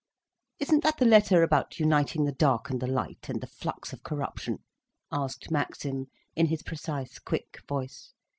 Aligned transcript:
"Isn't 0.57 0.81
that 0.81 0.97
the 0.97 1.05
letter 1.05 1.43
about 1.43 1.79
uniting 1.79 2.25
the 2.25 2.31
dark 2.31 2.71
and 2.71 2.81
the 2.81 2.87
light—and 2.87 3.39
the 3.39 3.45
Flux 3.45 3.93
of 3.93 4.01
Corruption?" 4.01 4.63
asked 5.11 5.51
Maxim, 5.51 6.07
in 6.35 6.47
his 6.47 6.63
precise, 6.63 7.19
quick 7.19 7.59
voice. 7.67 8.11